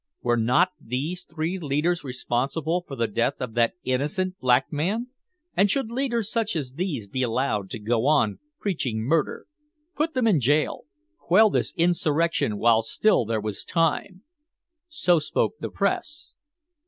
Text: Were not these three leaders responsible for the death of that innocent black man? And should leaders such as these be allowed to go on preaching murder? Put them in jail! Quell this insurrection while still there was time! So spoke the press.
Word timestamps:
Were 0.23 0.35
not 0.35 0.69
these 0.83 1.23
three 1.25 1.59
leaders 1.59 2.03
responsible 2.03 2.83
for 2.87 2.95
the 2.95 3.05
death 3.05 3.35
of 3.39 3.53
that 3.53 3.75
innocent 3.83 4.39
black 4.39 4.73
man? 4.73 5.09
And 5.55 5.69
should 5.69 5.91
leaders 5.91 6.31
such 6.31 6.55
as 6.55 6.73
these 6.73 7.05
be 7.07 7.21
allowed 7.21 7.69
to 7.69 7.77
go 7.79 8.07
on 8.07 8.39
preaching 8.59 9.03
murder? 9.03 9.45
Put 9.95 10.15
them 10.15 10.25
in 10.25 10.39
jail! 10.39 10.85
Quell 11.19 11.51
this 11.51 11.71
insurrection 11.77 12.57
while 12.57 12.81
still 12.81 13.25
there 13.25 13.39
was 13.39 13.63
time! 13.63 14.23
So 14.89 15.19
spoke 15.19 15.59
the 15.59 15.69
press. 15.69 16.33